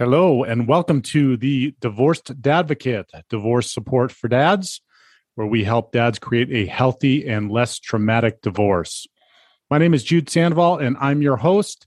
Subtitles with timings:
[0.00, 4.80] Hello, and welcome to the Divorced Dadvocate, divorce support for dads,
[5.34, 9.06] where we help dads create a healthy and less traumatic divorce.
[9.68, 11.86] My name is Jude Sandoval, and I'm your host.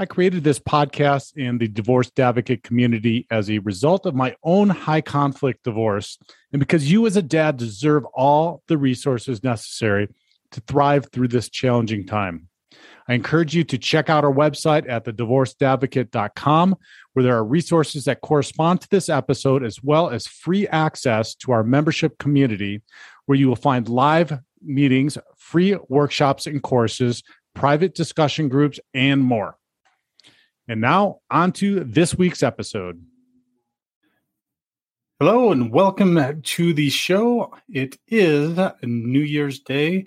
[0.00, 4.68] I created this podcast in the Divorced Dadvocate community as a result of my own
[4.68, 6.18] high conflict divorce,
[6.52, 10.08] and because you, as a dad, deserve all the resources necessary
[10.50, 12.48] to thrive through this challenging time.
[13.06, 16.76] I encourage you to check out our website at thedivorceddadvocate.com,
[17.12, 21.52] where there are resources that correspond to this episode, as well as free access to
[21.52, 22.80] our membership community,
[23.26, 27.22] where you will find live meetings, free workshops and courses,
[27.54, 29.58] private discussion groups, and more.
[30.66, 33.04] And now, on to this week's episode.
[35.20, 37.54] Hello, and welcome to the show.
[37.68, 40.06] It is New Year's Day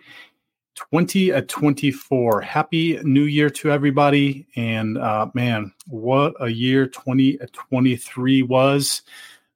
[0.77, 2.41] 2024.
[2.41, 4.47] Happy New Year to everybody.
[4.55, 9.01] And uh, man, what a year 2023 was.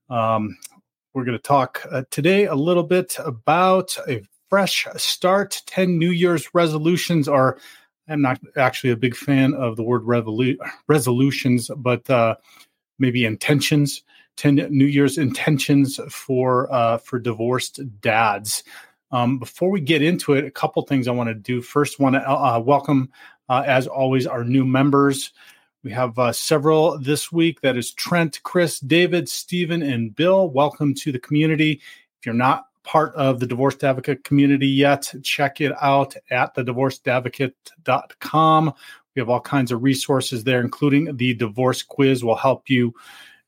[0.10, 0.58] Um,
[1.14, 5.62] we're going to talk uh, today a little bit about a fresh start.
[5.68, 7.58] 10 New Year's resolutions are,
[8.10, 12.36] I'm not actually a big fan of the word revolu- resolutions, but uh,
[13.00, 14.04] maybe intentions.
[14.38, 18.64] 10 New Year's intentions for uh, for divorced dads.
[19.12, 21.62] Um, before we get into it, a couple things I want to do.
[21.62, 23.10] First, want to uh, welcome,
[23.50, 25.32] uh, as always, our new members.
[25.84, 27.62] We have uh, several this week.
[27.62, 30.50] That is Trent, Chris, David, Stephen, and Bill.
[30.50, 31.82] Welcome to the community.
[32.20, 38.74] If you're not part of the Divorced Dadvocate community yet, check it out at thedivorceddadvocate.com.
[39.16, 42.94] We have all kinds of resources there, including the divorce quiz will help you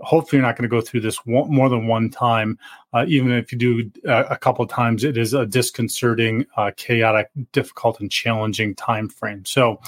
[0.00, 2.58] hopefully you're not going to go through this one, more than one time.
[2.92, 6.70] Uh, even if you do uh, a couple of times, it is a disconcerting, uh,
[6.76, 9.44] chaotic, difficult, and challenging time frame.
[9.44, 9.80] So,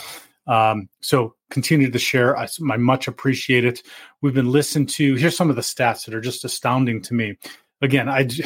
[0.46, 2.36] um, so continue to share.
[2.36, 3.82] I, I much appreciate it.
[4.20, 5.14] We've been listened to.
[5.14, 7.38] Here's some of the stats that are just astounding to me.
[7.82, 8.28] Again, I.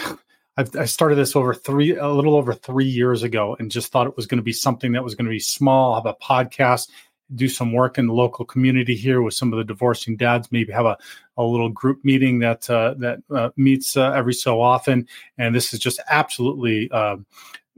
[0.56, 4.06] I've, i started this over three, a little over three years ago, and just thought
[4.06, 6.90] it was going to be something that was going to be small, have a podcast,
[7.34, 10.52] do some work in the local community here with some of the divorcing dads.
[10.52, 10.98] Maybe have a,
[11.36, 15.08] a little group meeting that uh, that uh, meets uh, every so often.
[15.38, 17.26] And this is just absolutely um,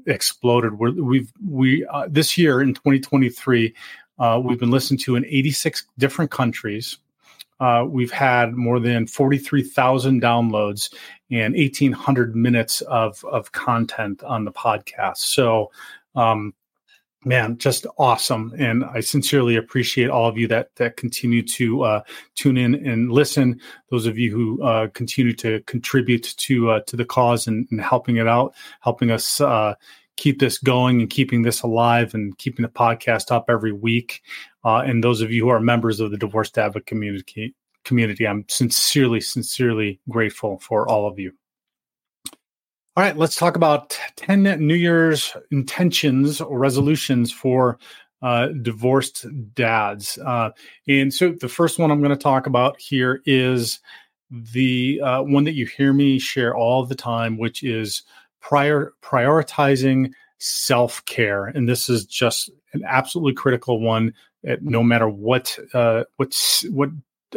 [0.06, 0.78] exploded.
[0.78, 3.75] We're, we've we uh, this year in 2023,
[4.19, 6.99] uh, we've been listened to in 86 different countries.
[7.58, 10.92] Uh, we've had more than 43,000 downloads
[11.31, 15.19] and 1,800 minutes of of content on the podcast.
[15.19, 15.70] So.
[16.14, 16.54] Um,
[17.24, 18.52] man just awesome.
[18.58, 22.02] And i sincerely appreciate all of you that that continue to uh,
[22.34, 23.60] tune in and listen.
[23.90, 27.80] Those of you who uh, continue to contribute to uh, to the cause and, and,
[27.80, 29.74] helping it out helping us uh,
[30.16, 34.22] keep this going and keeping this alive and keeping the podcast up every week.
[34.64, 37.54] Uh, and those of you who are members of the Divorced Dadvocate community
[37.86, 41.32] community i'm sincerely sincerely grateful for all of you
[42.96, 47.78] all right, let's talk about 10 New Year's intentions or resolutions for
[48.22, 50.16] uh, divorced dads.
[50.25, 50.50] Uh,
[50.88, 53.81] and so the first one I'm going to talk about here is
[54.31, 58.02] the uh, one that you hear me share all the time, which is
[58.40, 64.14] prior prioritizing self care, and this is just an absolutely critical one.
[64.46, 66.34] At no matter what uh, what
[66.70, 66.88] what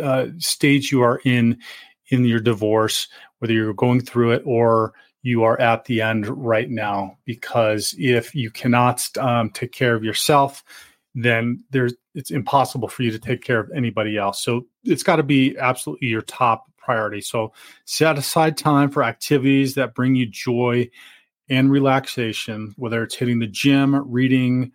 [0.01, 1.59] uh, stage you are in
[2.07, 3.09] in your divorce,
[3.39, 7.17] whether you're going through it or you are at the end right now.
[7.25, 10.63] Because if you cannot um, take care of yourself,
[11.15, 14.41] then there's it's impossible for you to take care of anybody else.
[14.41, 17.21] So it's got to be absolutely your top priority.
[17.21, 17.53] So
[17.85, 20.89] set aside time for activities that bring you joy
[21.49, 24.71] and relaxation, whether it's hitting the gym, reading,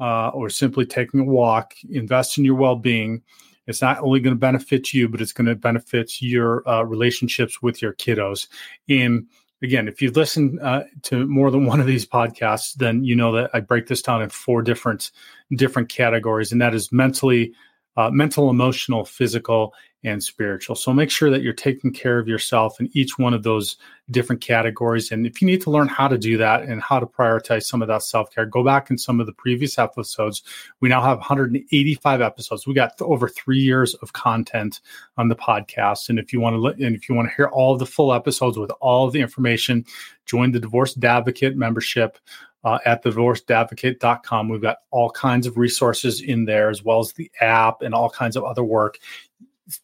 [0.00, 1.74] uh, or simply taking a walk.
[1.90, 3.22] Invest in your well being.
[3.66, 7.60] It's not only going to benefit you, but it's going to benefit your uh, relationships
[7.60, 8.46] with your kiddos.
[8.88, 9.26] And
[9.62, 13.32] again, if you've listened uh, to more than one of these podcasts, then you know
[13.32, 15.10] that I break this down in four different
[15.54, 17.54] different categories, and that is mentally,
[17.96, 19.74] uh, mental, emotional, physical,
[20.06, 20.76] and spiritual.
[20.76, 23.76] So make sure that you're taking care of yourself in each one of those
[24.10, 25.10] different categories.
[25.10, 27.82] And if you need to learn how to do that and how to prioritize some
[27.82, 30.44] of that self care, go back in some of the previous episodes.
[30.80, 32.66] We now have 185 episodes.
[32.66, 34.80] We got over three years of content
[35.16, 36.08] on the podcast.
[36.08, 38.56] And if you want to, and if you want to hear all the full episodes
[38.56, 39.84] with all the information,
[40.24, 42.18] join the Divorced Dadvocate membership.
[42.66, 44.48] Uh, at thedivorceddadvocate.com.
[44.48, 48.10] We've got all kinds of resources in there, as well as the app and all
[48.10, 48.98] kinds of other work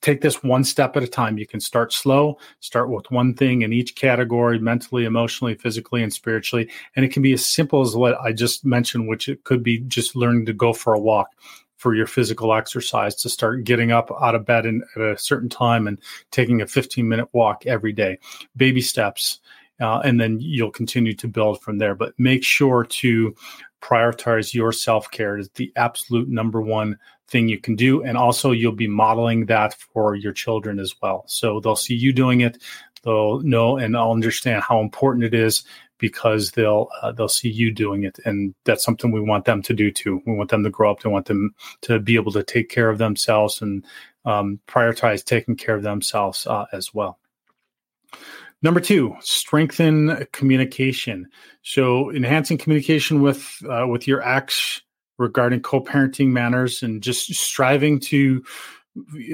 [0.00, 1.38] take this one step at a time.
[1.38, 6.12] You can start slow, start with one thing in each category mentally, emotionally, physically, and
[6.12, 6.70] spiritually.
[6.94, 9.78] And it can be as simple as what I just mentioned, which it could be
[9.80, 11.28] just learning to go for a walk
[11.76, 15.48] for your physical exercise to start getting up out of bed in, at a certain
[15.48, 15.98] time and
[16.30, 18.18] taking a 15 minute walk every day.
[18.56, 19.40] Baby steps.
[19.82, 21.94] Uh, and then you'll continue to build from there.
[21.94, 23.34] But make sure to
[23.82, 28.02] prioritize your self care is the absolute number one thing you can do.
[28.02, 31.24] And also, you'll be modeling that for your children as well.
[31.26, 32.62] So they'll see you doing it.
[33.02, 35.64] They'll know and they'll understand how important it is
[35.98, 39.72] because they'll uh, they'll see you doing it, and that's something we want them to
[39.72, 40.20] do too.
[40.26, 41.04] We want them to grow up.
[41.04, 43.84] We want them to be able to take care of themselves and
[44.24, 47.18] um, prioritize taking care of themselves uh, as well.
[48.62, 51.28] Number two, strengthen communication.
[51.62, 54.80] So enhancing communication with uh, with your ex
[55.18, 58.44] regarding co-parenting manners and just striving to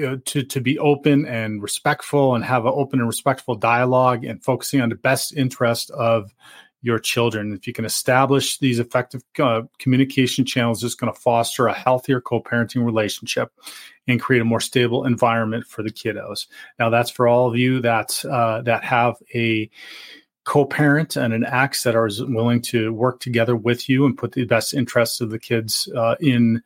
[0.03, 4.43] uh, to to be open and respectful and have an open and respectful dialogue and
[4.43, 6.33] focusing on the best interest of
[6.81, 7.53] your children.
[7.53, 12.21] If you can establish these effective uh, communication channels, it's going to foster a healthier
[12.21, 13.51] co-parenting relationship
[14.07, 16.47] and create a more stable environment for the kiddos.
[16.79, 19.69] Now, that's for all of you that uh, that have a
[20.45, 24.45] co-parent and an ex that are willing to work together with you and put the
[24.45, 26.63] best interests of the kids uh, in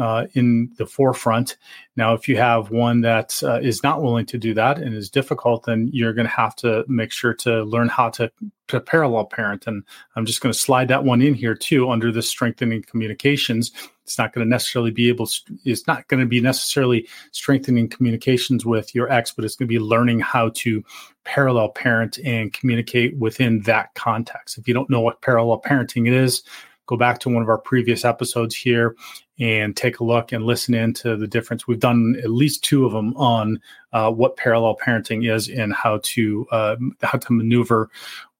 [0.00, 1.58] uh, in the forefront.
[1.96, 5.10] Now, if you have one that uh, is not willing to do that and is
[5.10, 8.32] difficult, then you're going to have to make sure to learn how to,
[8.68, 9.66] to parallel parent.
[9.66, 9.84] And
[10.16, 13.72] I'm just going to slide that one in here too under the strengthening communications.
[14.04, 15.28] It's not going to necessarily be able.
[15.64, 19.72] It's not going to be necessarily strengthening communications with your ex, but it's going to
[19.72, 20.82] be learning how to
[21.24, 24.58] parallel parent and communicate within that context.
[24.58, 26.42] If you don't know what parallel parenting is,
[26.90, 28.96] go back to one of our previous episodes here
[29.38, 31.68] and take a look and listen into the difference.
[31.68, 33.60] We've done at least two of them on
[33.92, 37.90] uh, what parallel parenting is and how to uh, how to maneuver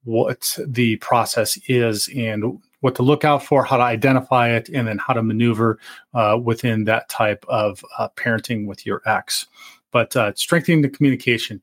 [0.03, 4.89] what the process is and what to look out for, how to identify it, and
[4.89, 5.79] then how to maneuver
[6.15, 9.47] uh, within that type of uh, parenting with your ex.
[9.93, 11.63] But uh, strengthening the communication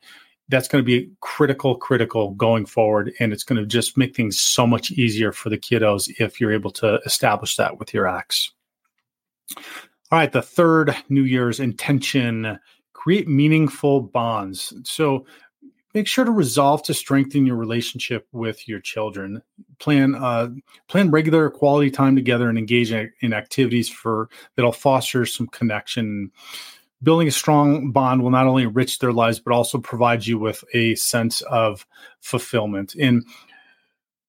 [0.50, 3.12] that's going to be critical, critical going forward.
[3.20, 6.54] And it's going to just make things so much easier for the kiddos if you're
[6.54, 8.52] able to establish that with your ex.
[9.56, 12.60] All right, the third New Year's intention
[12.94, 14.74] create meaningful bonds.
[14.84, 15.26] So
[15.94, 19.42] make sure to resolve to strengthen your relationship with your children.
[19.80, 20.50] Plan uh,
[20.88, 26.32] plan regular quality time together and engage in activities for that'll foster some connection
[27.04, 30.64] building a strong bond will not only enrich their lives but also provide you with
[30.74, 31.86] a sense of
[32.22, 32.96] fulfillment.
[33.00, 33.24] And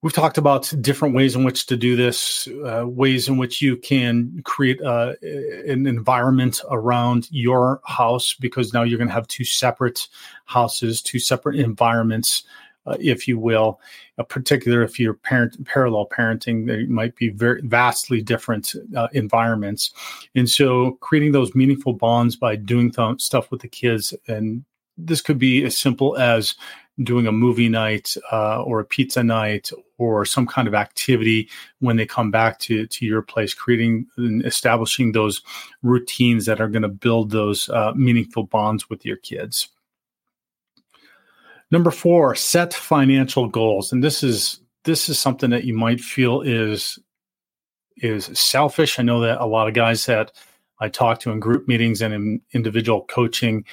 [0.03, 3.77] we've talked about different ways in which to do this uh, ways in which you
[3.77, 9.45] can create uh, an environment around your house because now you're going to have two
[9.45, 10.07] separate
[10.45, 12.45] houses two separate environments
[12.89, 13.81] uh, if you will.
[14.19, 19.93] Uh, particular if you're parent parallel parenting, there might be very vastly different uh, environments,
[20.35, 24.65] and so creating those meaningful bonds by doing th- stuff with the kids, and
[24.97, 26.55] this could be as simple as
[27.03, 31.49] doing a movie night uh, or a pizza night or some kind of activity
[31.81, 35.43] when they come back to to your place creating and establishing those
[35.83, 39.69] routines that are going to build those uh, meaningful bonds with your kids
[41.71, 43.93] Number four, set financial goals.
[43.93, 46.99] And this is this is something that you might feel is
[47.97, 48.99] is selfish.
[48.99, 50.33] I know that a lot of guys that
[50.81, 53.65] I talk to in group meetings and in individual coaching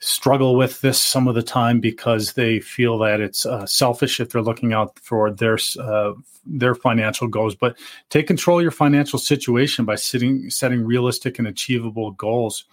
[0.00, 4.30] struggle with this some of the time because they feel that it's uh, selfish if
[4.30, 6.12] they're looking out for their uh,
[6.46, 7.54] their financial goals.
[7.54, 7.76] But
[8.08, 12.64] take control of your financial situation by sitting, setting realistic and achievable goals,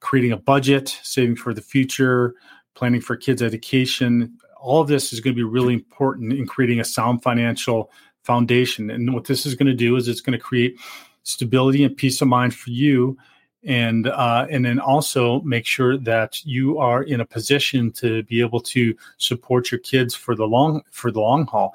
[0.00, 2.34] creating a budget, saving for the future,
[2.74, 4.36] planning for kids' education.
[4.60, 7.90] All of this is going to be really important in creating a sound financial
[8.22, 8.90] foundation.
[8.90, 10.78] And what this is going to do is it's going to create
[11.22, 13.16] stability and peace of mind for you
[13.62, 18.40] and uh, and then also make sure that you are in a position to be
[18.40, 21.74] able to support your kids for the long for the long haul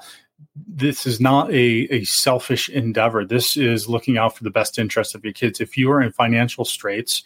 [0.68, 3.26] this is not a, a selfish endeavor.
[3.26, 5.60] This is looking out for the best interest of your kids.
[5.60, 7.24] If you are in financial straits,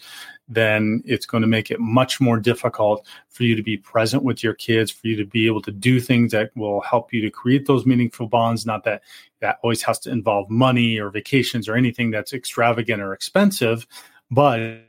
[0.50, 4.44] then it's going to make it much more difficult for you to be present with
[4.44, 7.30] your kids, for you to be able to do things that will help you to
[7.30, 8.66] create those meaningful bonds.
[8.66, 9.04] Not that
[9.40, 13.86] that always has to involve money or vacations or anything that's extravagant or expensive,
[14.32, 14.82] but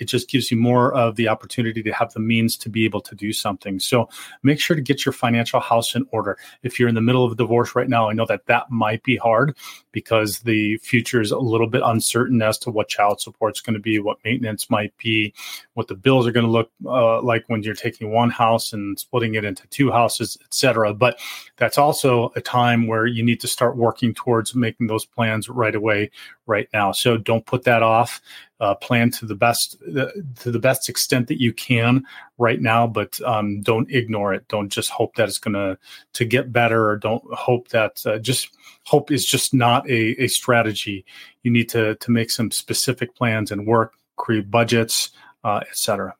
[0.00, 3.00] it just gives you more of the opportunity to have the means to be able
[3.02, 3.80] to do something.
[3.80, 4.08] So
[4.42, 6.38] make sure to get your financial house in order.
[6.62, 9.02] If you're in the middle of a divorce right now, I know that that might
[9.02, 9.56] be hard
[9.92, 13.74] because the future is a little bit uncertain as to what child support is going
[13.74, 15.34] to be, what maintenance might be,
[15.74, 18.98] what the bills are going to look uh, like when you're taking one house and
[18.98, 20.94] splitting it into two houses, etc.
[20.94, 21.20] But
[21.56, 25.74] that's also a time where you need to start working towards making those plans right
[25.74, 26.10] away,
[26.46, 26.92] right now.
[26.92, 28.20] So don't put that off
[28.62, 32.04] uh, plan to the best to the best extent that you can
[32.38, 34.46] right now, but um, don't ignore it.
[34.46, 35.76] Don't just hope that it's going to
[36.12, 40.28] to get better, or don't hope that uh, just hope is just not a, a
[40.28, 41.04] strategy.
[41.42, 45.10] You need to to make some specific plans and work, create budgets,
[45.42, 46.14] uh, etc.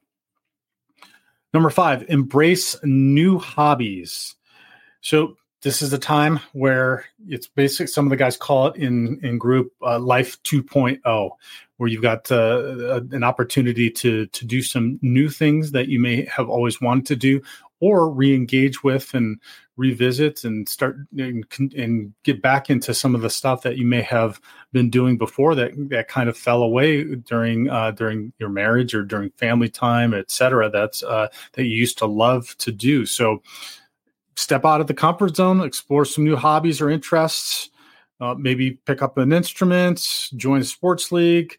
[1.54, 4.34] Number five, embrace new hobbies.
[5.00, 7.88] So this is a time where it's basic.
[7.88, 11.30] Some of the guys call it in in group uh, life 2.0,
[11.76, 16.24] where you've got uh, an opportunity to to do some new things that you may
[16.26, 17.40] have always wanted to do,
[17.80, 19.40] or re-engage with and
[19.76, 21.44] revisit and start and,
[21.76, 24.40] and get back into some of the stuff that you may have
[24.72, 29.04] been doing before that that kind of fell away during uh, during your marriage or
[29.04, 30.68] during family time, et cetera.
[30.68, 33.06] That's uh, that you used to love to do.
[33.06, 33.42] So
[34.36, 37.70] step out of the comfort zone, explore some new hobbies or interests,
[38.20, 41.58] uh, maybe pick up an instrument, join a sports league,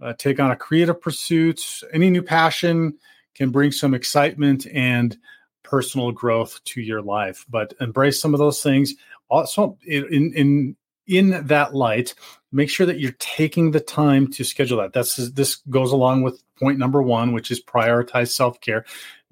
[0.00, 1.60] uh, take on a creative pursuit.
[1.92, 2.98] Any new passion
[3.34, 5.16] can bring some excitement and
[5.62, 7.44] personal growth to your life.
[7.48, 8.94] But embrace some of those things.
[9.28, 10.76] Also, in in
[11.06, 12.14] in that light,
[12.52, 14.92] make sure that you're taking the time to schedule that.
[14.92, 18.84] That's this goes along with point number one, which is prioritize self care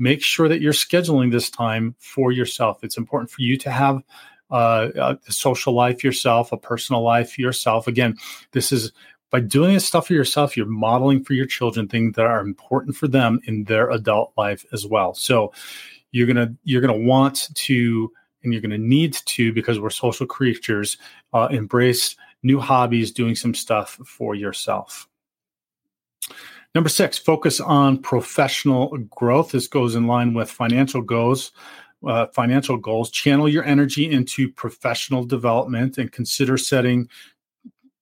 [0.03, 2.83] make sure that you're scheduling this time for yourself.
[2.83, 4.03] It's important for you to have
[4.51, 7.87] uh, a social life yourself, a personal life yourself.
[7.87, 8.17] Again,
[8.51, 8.91] this is
[9.31, 12.97] by doing this stuff for yourself, you're modeling for your children things that are important
[12.97, 15.15] for them in their adult life as well.
[15.15, 15.53] So
[16.11, 20.99] you're gonna you're gonna want to and you're gonna need to because we're social creatures
[21.33, 25.09] uh, embrace new hobbies, doing some stuff for yourself.
[26.75, 29.53] Number six, focus on professional growth.
[29.53, 31.53] This goes in line with financial goals.
[32.05, 33.13] Uh, financial goals.
[33.13, 37.09] Channel your energy into professional development and consider setting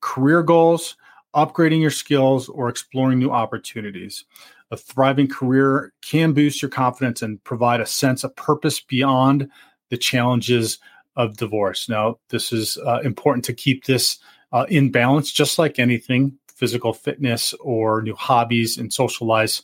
[0.00, 0.96] career goals,
[1.34, 4.24] upgrading your skills, or exploring new opportunities.
[4.70, 9.50] A thriving career can boost your confidence and provide a sense of purpose beyond
[9.90, 10.78] the challenges
[11.16, 11.86] of divorce.
[11.86, 14.18] Now, this is uh, important to keep this
[14.52, 19.62] uh, in balance, just like anything physical fitness or new hobbies and socialize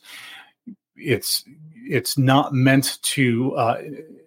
[0.96, 1.44] it's
[1.88, 3.80] it's not meant to uh,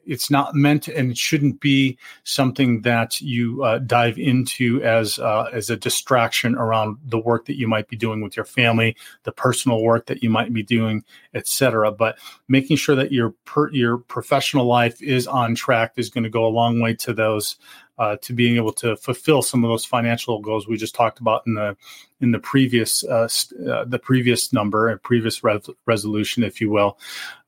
[0.05, 5.49] it's not meant and it shouldn't be something that you uh, dive into as uh,
[5.51, 9.31] as a distraction around the work that you might be doing with your family the
[9.31, 13.97] personal work that you might be doing etc but making sure that your per, your
[13.97, 17.57] professional life is on track is going to go a long way to those
[17.99, 21.43] uh, to being able to fulfill some of those financial goals we just talked about
[21.45, 21.75] in the
[22.21, 23.27] in the previous uh,
[23.69, 26.97] uh, the previous number and previous re- resolution, if you will.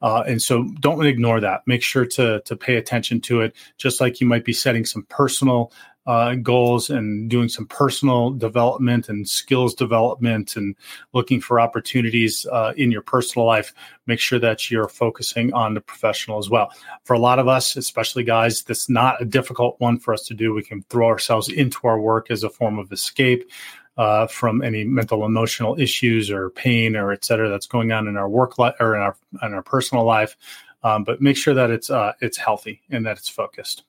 [0.02, 1.62] Uh, and so, don't ignore that.
[1.66, 5.04] Make sure to to pay attention to it, just like you might be setting some
[5.04, 5.72] personal
[6.08, 10.76] uh, goals and doing some personal development and skills development and
[11.14, 13.74] looking for opportunities uh, in your personal life,
[14.08, 16.72] make sure that you're focusing on the professional as well.
[17.04, 20.34] For a lot of us, especially guys, that's not a difficult one for us to
[20.34, 20.54] do.
[20.54, 23.50] We can throw ourselves into our work as a form of escape.
[23.98, 28.16] Uh, from any mental emotional issues or pain or et cetera that's going on in
[28.16, 30.38] our work life or in our in our personal life
[30.84, 33.84] um, but make sure that it's uh, it's healthy and that it's focused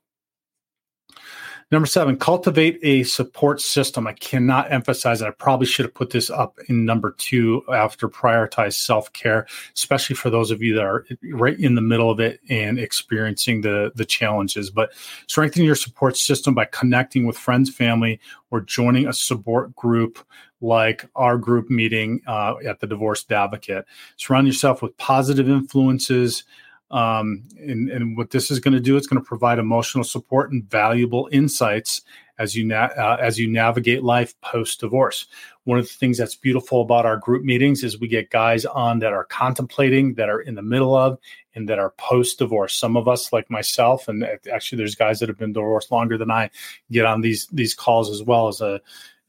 [1.73, 4.07] Number seven, cultivate a support system.
[4.07, 5.29] I cannot emphasize, that.
[5.29, 10.15] I probably should have put this up in number two after prioritize self care, especially
[10.15, 13.91] for those of you that are right in the middle of it and experiencing the,
[13.95, 14.69] the challenges.
[14.69, 14.93] But
[15.29, 20.19] strengthen your support system by connecting with friends, family, or joining a support group
[20.61, 23.85] like our group meeting uh, at the Divorced Dadvocate.
[24.19, 26.45] Surround yourself with positive influences
[26.93, 30.53] um, and, and, what this is going to do, it's going to provide emotional support
[30.53, 32.03] and valuable insights
[32.39, 35.27] as you na- uh, as you navigate life post divorce.
[35.65, 38.99] One of the things that's beautiful about our group meetings is we get guys on
[38.99, 41.19] that are contemplating, that are in the middle of,
[41.55, 42.75] and that are post divorce.
[42.75, 46.31] Some of us, like myself, and actually, there's guys that have been divorced longer than
[46.31, 46.51] I,
[46.91, 48.81] get on these these calls as well as a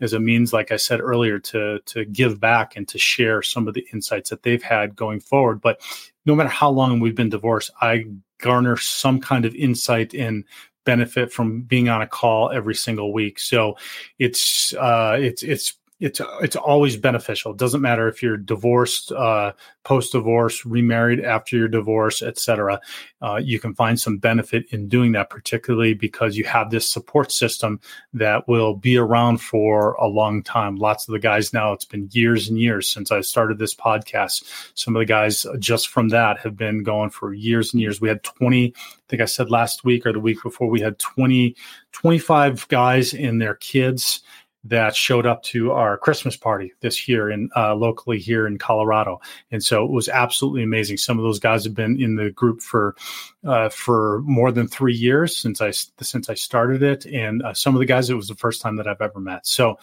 [0.03, 3.67] as a means, like I said earlier, to to give back and to share some
[3.67, 5.61] of the insights that they've had going forward.
[5.61, 5.81] But
[6.25, 8.05] no matter how long we've been divorced, I
[8.39, 10.43] garner some kind of insight and
[10.85, 13.39] benefit from being on a call every single week.
[13.39, 13.77] So
[14.19, 17.53] it's uh, it's it's it's it's always beneficial.
[17.53, 19.53] It doesn't matter if you're divorced, uh,
[19.85, 22.81] post divorce, remarried after your divorce, etc.
[23.21, 27.31] Uh, you can find some benefit in doing that, particularly because you have this support
[27.31, 27.79] system
[28.13, 30.75] that will be around for a long time.
[30.75, 34.43] Lots of the guys now, it's been years and years since I started this podcast.
[34.75, 38.01] Some of the guys just from that have been going for years and years.
[38.01, 40.99] We had 20, I think I said last week or the week before, we had
[40.99, 41.55] 20,
[41.93, 44.21] 25 guys and their kids
[44.65, 49.19] that showed up to our Christmas party this year in uh, locally here in Colorado,
[49.51, 50.97] and so it was absolutely amazing.
[50.97, 52.95] Some of those guys have been in the group for
[53.43, 57.75] uh, for more than three years since I since I started it, and uh, some
[57.75, 59.45] of the guys it was the first time that I've ever met.
[59.45, 59.77] So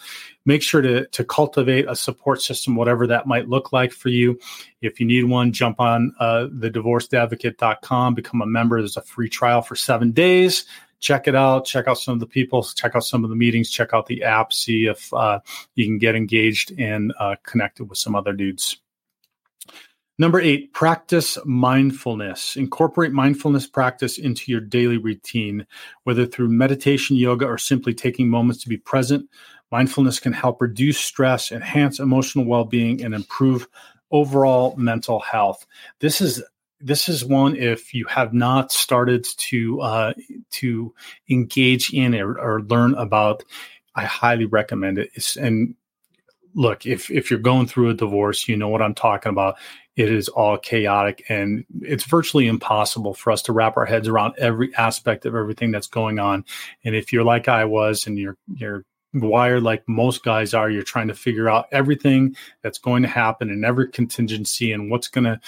[0.45, 4.39] make sure to to cultivate a support system, whatever that might look like for you.
[4.81, 8.81] If you need one, jump on uh, the divorceddadvocate.com, become a member.
[8.81, 10.65] There's a free trial for seven days
[11.01, 11.65] check it out.
[11.65, 12.63] Check out some of the people.
[12.63, 13.69] Check out some of the meetings.
[13.69, 14.53] Check out the app.
[14.53, 15.39] See if uh,
[15.75, 18.77] you can get engaged and uh, connected with some other dudes.
[20.17, 22.55] Number eight, practice mindfulness.
[22.55, 25.65] Incorporate mindfulness practice into your daily routine,
[26.03, 29.27] whether through meditation, yoga, or simply taking moments to be present.
[29.71, 33.67] Mindfulness can help reduce stress, enhance emotional well being, and improve
[34.11, 35.65] overall mental health.
[35.99, 36.43] This is
[36.83, 40.13] this is one if you have not started to uh,
[40.51, 40.93] to
[41.29, 43.43] engage in or, or, learn about
[43.95, 45.09] i highly recommend it.
[45.13, 45.75] It's, and
[46.53, 49.55] look if if you're going through a divorce you know what i'm talking about.
[49.97, 54.35] It is all chaotic and it's virtually impossible for us to wrap our heads around
[54.37, 56.45] every aspect of everything that's going on.
[56.85, 60.83] And if you're like i was and you're you're wired like most guys are you're
[60.83, 65.25] trying to figure out everything that's going to happen and every contingency and what's going
[65.25, 65.39] to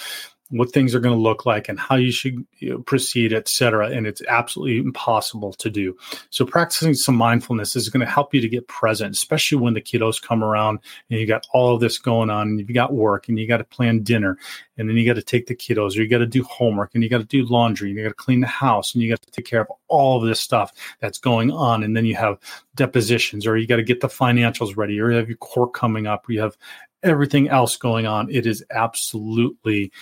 [0.54, 3.48] what things are going to look like and how you should you know, proceed, et
[3.48, 3.88] cetera.
[3.88, 5.96] And it's absolutely impossible to do.
[6.30, 9.80] So practicing some mindfulness is going to help you to get present, especially when the
[9.80, 10.78] kiddos come around
[11.10, 13.56] and you got all of this going on and you've got work and you got
[13.56, 14.38] to plan dinner
[14.78, 17.02] and then you got to take the kiddos or you got to do homework and
[17.02, 19.22] you got to do laundry and you got to clean the house and you got
[19.22, 21.82] to take care of all of this stuff that's going on.
[21.82, 22.38] And then you have
[22.76, 26.06] depositions or you got to get the financials ready or you have your court coming
[26.06, 26.56] up or you have
[27.04, 28.30] everything else going on.
[28.30, 29.92] It is absolutely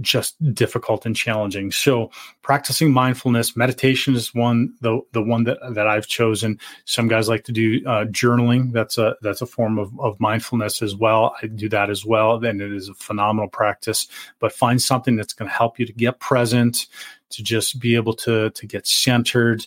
[0.00, 1.70] just difficult and challenging.
[1.70, 2.10] So
[2.42, 6.58] practicing mindfulness, meditation is one the the one that that I've chosen.
[6.84, 8.72] Some guys like to do uh, journaling.
[8.72, 11.34] That's a that's a form of, of mindfulness as well.
[11.42, 14.08] I do that as well, and it is a phenomenal practice.
[14.38, 16.86] But find something that's going to help you to get present,
[17.30, 19.66] to just be able to to get centered,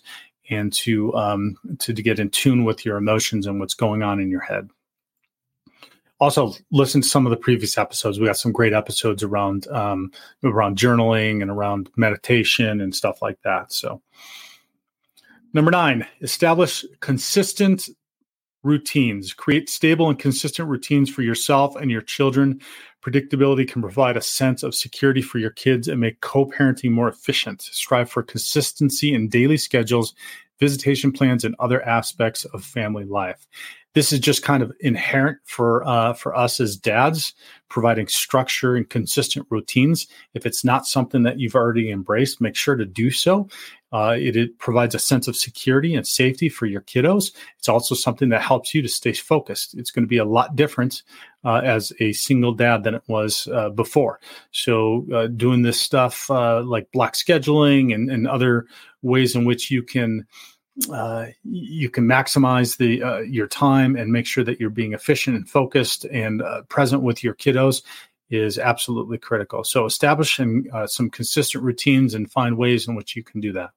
[0.49, 4.19] and to um to, to get in tune with your emotions and what's going on
[4.19, 4.69] in your head
[6.21, 8.19] also listen to some of the previous episodes.
[8.19, 10.11] We got some great episodes around um,
[10.43, 13.73] around journaling and around meditation and stuff like that.
[13.73, 14.01] So,
[15.53, 17.89] number nine, establish consistent
[18.63, 19.33] routines.
[19.33, 22.61] Create stable and consistent routines for yourself and your children.
[23.03, 27.63] Predictability can provide a sense of security for your kids and make co-parenting more efficient.
[27.63, 30.13] Strive for consistency in daily schedules,
[30.59, 33.47] visitation plans, and other aspects of family life
[33.93, 37.33] this is just kind of inherent for uh, for us as dads,
[37.67, 40.07] providing structure and consistent routines.
[40.33, 43.49] If it's not something that you've already embraced, make sure to do so.
[43.93, 47.33] Uh, it, it, provides a sense of security and safety for your kiddos.
[47.59, 49.73] It's also something that helps you to stay focused.
[49.73, 51.03] It's going to be a lot different
[51.43, 54.21] uh, as a single dad than it was uh, before.
[54.51, 58.65] So, uh, doing this stuff uh, like block scheduling and, and other
[59.01, 60.25] ways in which you can
[60.91, 65.35] uh, you can maximize the uh, your time and make sure that you're being efficient
[65.35, 67.83] and focused and uh, present with your kiddos
[68.29, 69.63] is absolutely critical.
[69.63, 73.71] So establishing uh, some consistent routines and find ways in which you can do that.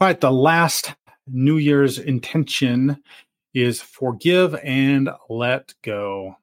[0.00, 0.94] All right, the last
[1.26, 3.02] New Year's intention
[3.54, 6.36] is forgive and let go.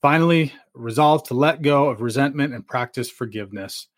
[0.00, 3.88] Finally, resolve to let go of resentment and practice forgiveness.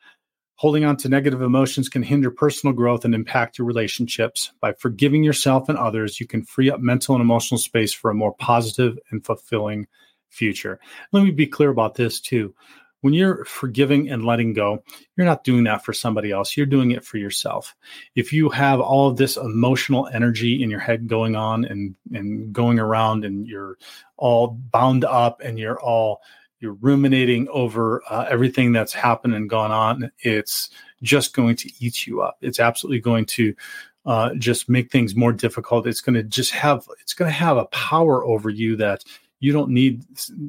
[0.57, 4.53] Holding on to negative emotions can hinder personal growth and impact your relationships.
[4.61, 8.15] By forgiving yourself and others, you can free up mental and emotional space for a
[8.15, 9.87] more positive and fulfilling
[10.29, 10.79] future.
[11.13, 12.55] Let me be clear about this too.
[13.01, 14.85] When you're forgiving and letting go,
[15.17, 16.57] you're not doing that for somebody else.
[16.57, 17.75] You're doing it for yourself.
[18.15, 22.53] If you have all of this emotional energy in your head going on and and
[22.53, 23.77] going around and you're
[24.17, 26.21] all bound up and you're all
[26.63, 30.71] you're ruminating over uh, everything that's happened and gone on, it's
[31.03, 32.39] just going to eat you up.
[32.41, 33.55] It's absolutely going to
[34.07, 35.87] uh, just make things more difficult.
[35.87, 39.05] It's going to just have it's going to have a power over you that
[39.41, 40.05] you don't need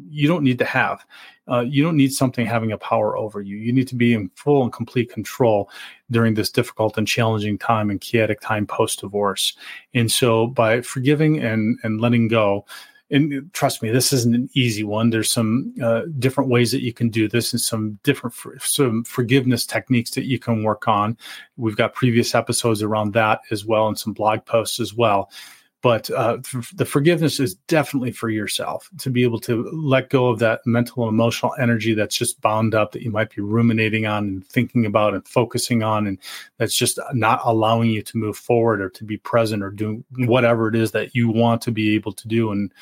[0.10, 1.04] you don't need to have.
[1.50, 3.58] Uh, you don't need something having a power over you.
[3.58, 5.70] You need to be in full and complete control
[6.10, 9.58] during this difficult and challenging time and chaotic time post divorce.
[9.94, 12.66] And so, by forgiving and and letting go,
[13.14, 15.12] and trust me, this isn't an easy one.
[15.12, 19.04] There's some uh, different ways that you can do this, and some different for, some
[19.04, 21.18] forgiveness techniques that you can work on.
[21.56, 25.30] We've got previous episodes around that as well, and some blog posts as well.
[25.84, 26.38] But uh,
[26.74, 31.04] the forgiveness is definitely for yourself to be able to let go of that mental
[31.04, 34.86] and emotional energy that's just bound up that you might be ruminating on and thinking
[34.86, 36.18] about and focusing on, and
[36.58, 40.70] that's just not allowing you to move forward or to be present or do whatever
[40.70, 42.74] it is that you want to be able to do and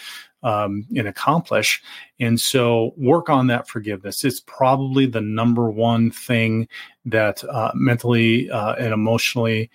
[0.43, 1.81] um, and accomplish.
[2.19, 4.23] And so, work on that forgiveness.
[4.23, 6.67] It's probably the number one thing
[7.05, 9.71] that uh, mentally uh, and emotionally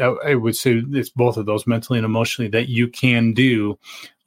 [0.00, 3.78] I would say it's both of those mentally and emotionally that you can do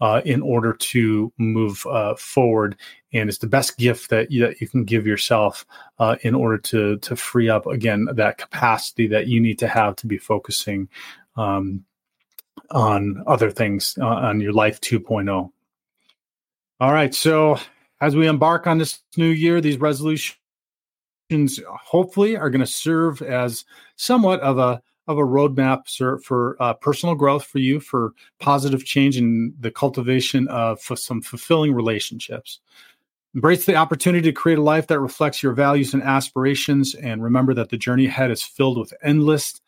[0.01, 2.75] uh, in order to move uh, forward,
[3.13, 5.65] and it's the best gift that you, that you can give yourself
[5.99, 9.95] uh, in order to to free up again that capacity that you need to have
[9.97, 10.89] to be focusing
[11.37, 11.85] um,
[12.71, 15.51] on other things uh, on your life 2.0.
[16.79, 17.57] All right, so
[18.01, 20.35] as we embark on this new year, these resolutions
[21.31, 23.63] hopefully are going to serve as
[23.95, 28.85] somewhat of a of a roadmap for, for uh, personal growth for you, for positive
[28.85, 32.59] change and the cultivation of some fulfilling relationships.
[33.35, 36.93] Embrace the opportunity to create a life that reflects your values and aspirations.
[36.95, 39.59] And remember that the journey ahead is filled with endless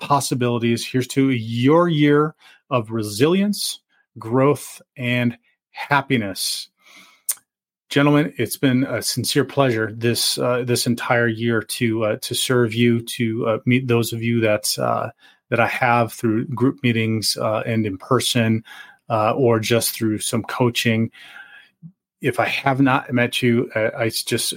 [0.00, 0.84] possibilities.
[0.84, 2.34] Here's to your year
[2.68, 3.80] of resilience,
[4.18, 5.38] growth, and
[5.70, 6.68] happiness
[7.92, 12.72] gentlemen, it's been a sincere pleasure this uh, this entire year to uh, to serve
[12.72, 15.10] you, to uh, meet those of you that uh,
[15.50, 18.64] that I have through group meetings uh, and in person,
[19.10, 21.10] uh, or just through some coaching.
[22.22, 24.54] If I have not met you, I just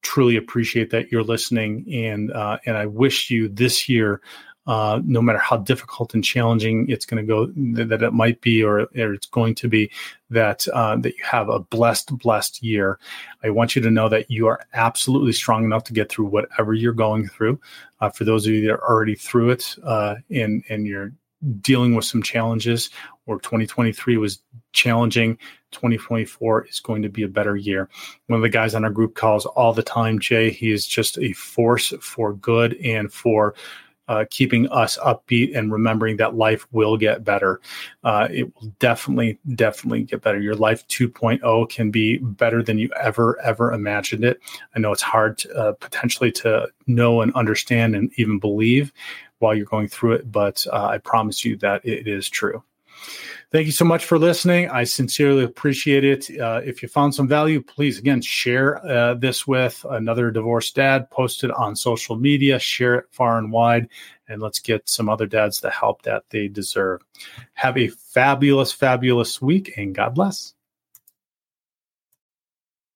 [0.00, 2.32] truly appreciate that you're listening, and
[2.66, 4.20] and I wish you this year
[4.66, 7.46] uh, no matter how difficult and challenging it's going to go
[7.84, 9.90] that it might be or, or it's going to be
[10.30, 12.98] that uh, that you have a blessed blessed year.
[13.42, 16.74] I want you to know that you are absolutely strong enough to get through whatever
[16.74, 17.60] you're going through.
[18.00, 21.12] Uh, for those of you that are already through it uh, and and you're
[21.60, 22.90] dealing with some challenges
[23.26, 24.40] or 2023 was
[24.72, 25.36] challenging
[25.72, 27.88] 2024 is going to be a better year.
[28.28, 31.18] One of the guys on our group calls all the time jay he is just
[31.18, 33.54] a force for good and for
[34.12, 37.62] uh, keeping us upbeat and remembering that life will get better.
[38.04, 40.38] Uh, it will definitely, definitely get better.
[40.38, 44.38] Your life 2.0 can be better than you ever, ever imagined it.
[44.76, 48.92] I know it's hard to, uh, potentially to know and understand and even believe
[49.38, 52.62] while you're going through it, but uh, I promise you that it is true.
[53.52, 54.70] Thank you so much for listening.
[54.70, 56.40] I sincerely appreciate it.
[56.40, 61.10] Uh, if you found some value, please again share uh, this with another divorced dad.
[61.10, 63.90] Post it on social media, share it far and wide,
[64.26, 67.02] and let's get some other dads the help that they deserve.
[67.52, 70.54] Have a fabulous, fabulous week, and God bless.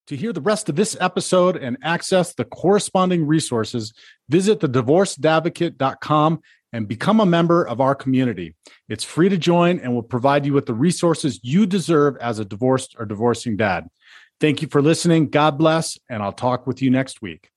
[0.07, 3.92] To hear the rest of this episode and access the corresponding resources,
[4.31, 6.40] visit thedivorceddadvocate.com
[6.77, 8.55] and become a member of our community.
[8.91, 12.45] It's free to join and will provide you with the resources you deserve as a
[12.45, 13.89] divorced or divorcing dad.
[14.41, 15.31] Thank you for listening.
[15.31, 17.51] God bless, and I'll talk with you next week.